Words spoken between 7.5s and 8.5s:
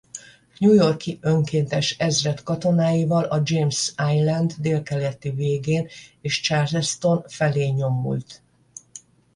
nyomult.